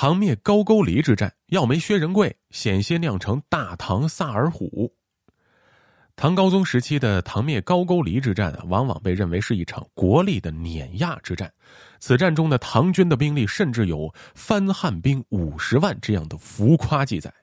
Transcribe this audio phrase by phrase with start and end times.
[0.00, 4.88] 唐灭高句丽之战，要没薛仁贵，险些酿成大唐萨尔浒。
[6.14, 11.52] 唐高宗时期的唐灭高句丽之战啊，往往被认为是一场国力的碾压之战。
[11.98, 17.34] 此战中的唐军的兵力甚至有翻汉兵五十万这样的浮夸记载。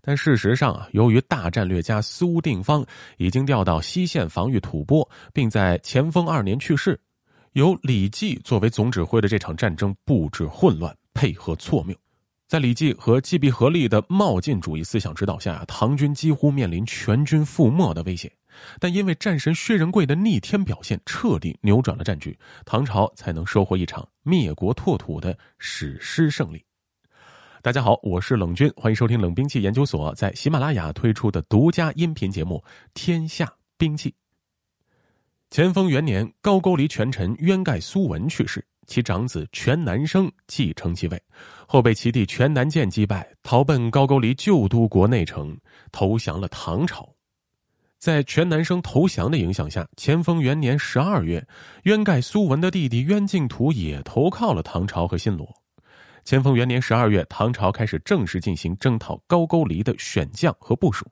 [0.00, 2.86] 但事实上啊，由于大战略家苏定方
[3.16, 5.04] 已经调到西线防御吐蕃，
[5.34, 6.96] 并在乾封二年去世，
[7.54, 10.96] 由李继作为总指挥的这场战争布置混乱。
[11.18, 11.96] 配合错谬，
[12.46, 18.30] 在李继和季必合力的冒进主义思想指导下，唐军几乎面临全军覆没的威胁。
[18.78, 26.64] 但因为战神薛仁贵的逆天表现，彻底扭转了战局，唐朝才能收获一场灭国拓土的史诗胜利。
[27.62, 32.62] 大家好，我是冷军，欢迎收听冷兵器研究所在喜马拉雅推出的独家音频节目
[32.94, 34.10] 《天下兵器》。
[35.50, 38.64] 乾封元年，高句丽权臣渊盖苏文去世。
[38.88, 41.22] 其长子全南生继承其位，
[41.66, 45.56] 后被其弟全南剑击败，逃奔高句丽旧都国内城，
[45.92, 47.08] 投降了唐朝。
[47.98, 51.46] 在全南生投降的影响下，乾封元年十二月，
[51.82, 55.46] 渊盖苏文的弟弟渊敬图也投靠了唐朝和新罗。
[56.24, 61.06] 乾封元年十二月，唐朝开始正式进行征讨高句丽的选将和部署，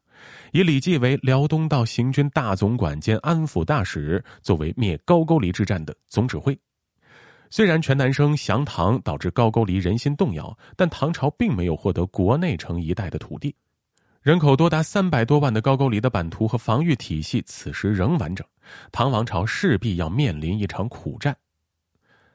[0.52, 6.58] 以李继为辽东道行军大总管兼安抚大使，作为灭高句丽之战的总指挥。
[7.50, 13.54] 虽然全南生降唐导致高句丽人心动摇，但唐朝并没有获得国内城一带的土地，
[14.22, 18.46] 人口多达三百多万的高句丽的版图和防御体系此时仍完整，
[18.90, 21.36] 唐王朝势必要面临一场苦战。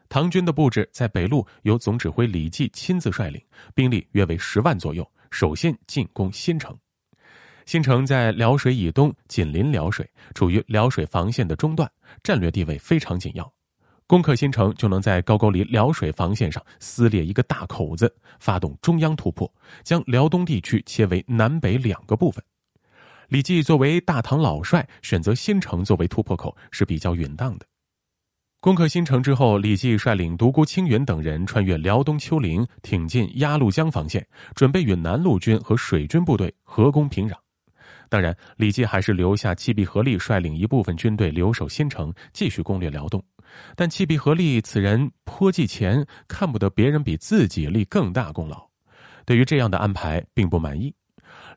[0.08, 3.42] 唐军的布置在北路由总指挥李继亲自率领，
[3.74, 6.78] 兵力约为十万左右，首先进攻新城。
[7.66, 11.90] 新城在辽水以东，紧邻辽水，处于辽水防线的中段，
[12.24, 13.54] 战略地位非常紧要。
[14.12, 19.50] 攻克新城，就能在高句丽辽水防线上撕裂一个大口子，发动中央突破，
[19.86, 22.44] 将辽东地区切为南北两个部分。
[23.30, 27.66] 李继作为大唐老帅，选择新城作为突破口是比较允当的。
[28.60, 37.36] 攻克新城之后，李继率领独孤青云等人穿越辽东丘陵，挺进鸭绿江防线，准备与南路军和水军部队合攻平壤。
[38.10, 43.24] 当然，李继还是留下契必合力率领一部分军队留守新城，继续攻略辽东。
[43.76, 48.68] 但契必合力此人颇忌钱，看不得别人比自己立更大功劳，
[49.26, 50.94] 对于这样的安排并不满意。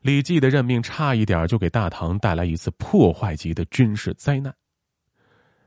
[0.01, 4.53] 李继的任命差一点就给大唐带来一次破坏级的军事灾难。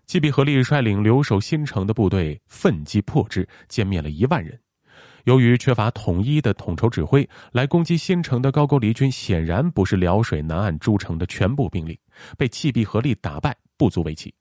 [0.07, 4.59] 契必合力率领留守新城的部队奋击破之，歼灭了一万人。
[5.25, 12.01] 由于缺乏统一的统筹指挥，来攻击新城的高句丽军显然不是辽水南岸诸城的全部兵力，
[12.39, 14.33] 被契必合力打败，不足为奇。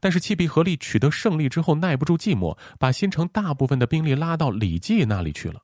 [0.00, 5.60] 但是契必合力取得胜利之后，耐不住寂寞，把新城大部分的兵力拉到李继那里去了。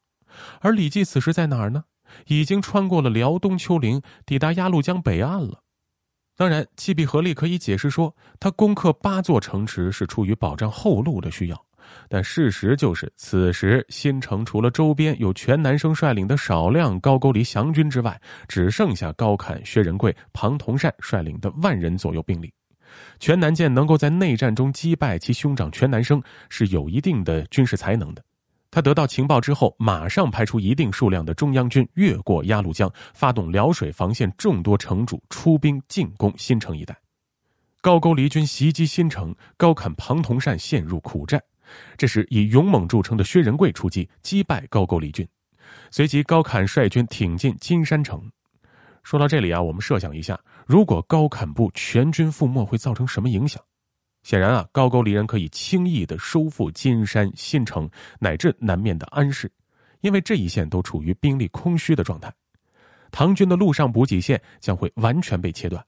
[0.60, 1.84] 而李继此时在哪儿呢？
[2.26, 5.62] 已经穿过了辽东丘陵，抵达鸭绿江北岸了。
[6.36, 11.66] 当然，契必合力可以解释说，他攻克八座城池是出于保障后路的需要。
[12.08, 18.18] 但事实就是，此时新城除了周边有全南生率领的少量高句丽降军之外，
[18.48, 22.52] 只剩下高侃、薛仁贵、庞同善率领的万人左右兵力。
[23.18, 28.24] 全南舰能够在内战中击败其兄长全南生，是有一定的军事才能的。
[28.70, 36.96] 他得到情报之后，马上派出一定数量的中央军越过鸭绿江，发动辽水防线众多城主出兵进攻新城一带。
[37.82, 41.42] 高句丽军袭击新城，高侃、庞同善陷入苦战。
[41.98, 45.26] 这时，以勇猛著称的薛仁贵出击，击败高句丽军。
[45.90, 48.30] 随即，高侃率军挺进金山城。
[49.02, 53.62] 说到这里啊，我们设想一下，如果高侃部全军覆没，会造成什么影响？
[54.22, 57.90] 显然啊，高句丽人可以轻易的收复金山、新城
[58.20, 59.50] 乃至南面的安市，
[60.00, 62.32] 因为这一线都处于兵力空虚的状态。
[63.10, 65.84] 唐军的陆上补给线将会完全被切断。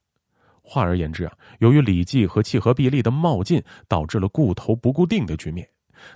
[0.60, 5.68] 换而言之啊，由于李继和契合必利的冒进，导致了固头不固定的局面，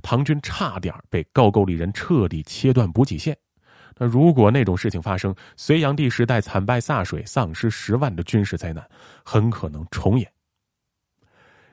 [0.03, 3.39] 唐军差点被高句丽人彻底切断补给线。
[3.99, 8.89] 那如果那种事情发生，隋炀帝时代惨败洒水、丧失十万的军事灾难，
[9.25, 10.31] 很可能重演。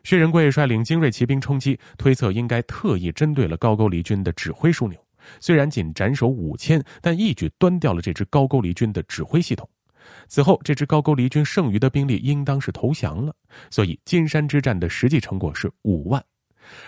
[0.03, 4.99] 薛仁贵率领精锐骑兵冲击，推测应该特意针对了高句丽军的指挥枢纽，
[5.39, 9.67] 虽然仅斩首五千，但一举端掉了这支高句丽军的指挥系统。
[10.27, 13.33] 此后，这支高句丽军剩余的兵力应当是投降了，
[13.71, 16.23] 所以金山之战的实际成果是五万。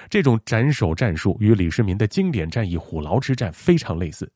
[0.09, 4.31] 这种斩首战术与李世民的经典战役虎牢之战非常类似。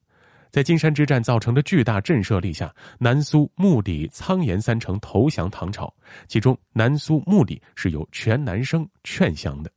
[0.52, 5.92] 在金山之战造成的巨大震慑力下，南苏、穆里、苍岩三城投降唐朝，
[6.28, 9.72] 其中南苏、穆里是由全南生劝降的。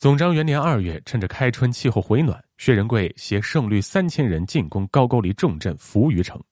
[0.00, 6.42] 总章元年二月，趁着开春气候回暖，薛仁贵携胜率三千人进攻高句丽重镇扶余城。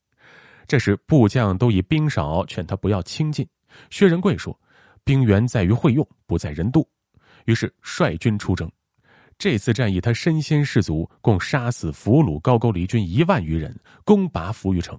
[0.68, 3.46] 这时部将都以兵少，劝他不要轻进。
[3.90, 4.58] 薛仁贵说
[5.04, 6.88] ：“兵源在于会用，不在人多。”
[7.44, 8.70] 于是率军出征。
[9.42, 14.96] 这次战役，他身先士卒，共杀死俘虏高句丽军一万余人，攻拔扶余城。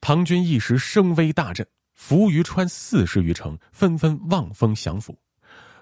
[0.00, 5.14] 唐军一时声威大振，扶余川四十余城纷纷望风降服。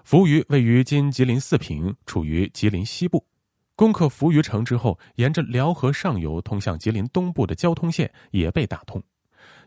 [0.03, 3.25] 扶余位于今吉林四平，处于吉林西部。
[3.77, 9.01] 攻克扶余城之后，沿着辽河上游通向吉林东部的交通线也被打通。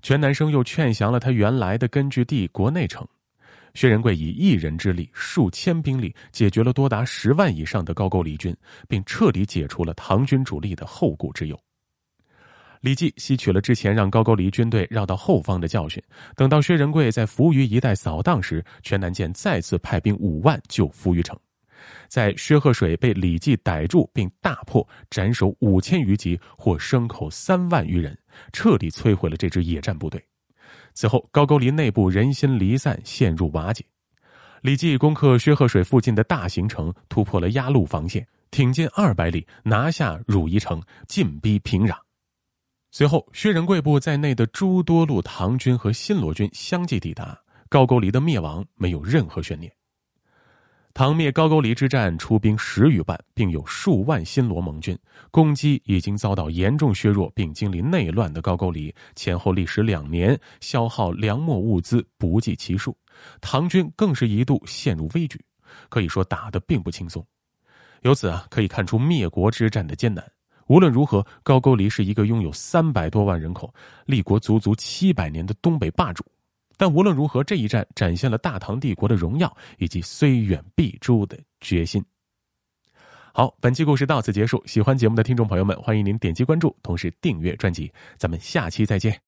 [0.02, 3.08] 全南生又劝降了他原来的根据地国内城。
[3.75, 8.56] 薛仁贵以一人之力、数千兵力，解决了多达十万以上的高句丽军，
[8.88, 11.61] 并彻底解除了唐军主力的后顾之忧。
[12.81, 16.03] 李绩吸取了之前让高句丽军队绕到后方的教训，
[16.37, 21.37] 等到薛仁贵在扶余一带扫荡时，全南舰再次派兵五万救扶余城。
[22.09, 28.17] 在薛鹤水被李绩逮住并大破，斩首五千余级，获牲口三万余人，
[28.53, 30.23] 彻底摧毁了这支野战部队。
[30.94, 33.85] 此后，高句丽内部人心离散，陷入瓦解。
[34.62, 41.96] 李绩攻克薛鹤水附近的大行城，突破了压路防线，挺进二百里，拿下汝宜城，进逼平壤。
[42.91, 47.38] 随后，薛仁贵部在内的诸多路唐军和新罗军相继抵达，
[47.69, 49.70] 高句丽的灭亡没有任何悬念。
[50.94, 54.96] 唐灭高句丽之战出兵十余万，并有数万新罗盟军
[55.32, 62.96] 攻击，已经遭到严重削弱并经历内乱的高句丽，前后历时两年，消耗粮秣物资不计其数，
[63.41, 65.44] 唐军更是一度陷入危局，
[65.88, 67.26] 可以说打得并不轻松。
[68.02, 70.25] 由此啊，可以看出灭国之战的艰难。
[70.69, 73.75] 无论如何，高句丽是一个拥有三百多万人口、
[74.06, 76.25] 立国足足七百年的东北霸主。
[76.76, 82.05] 但无论如何，这一战展现了大唐帝国的荣耀以及虽远必诛的决心。
[83.32, 84.62] 好，本期故事到此结束。
[84.65, 87.93] 喜欢节目的听众朋友们，欢迎您点击关注，同时订阅专辑。
[88.17, 89.24] 咱们下期再见。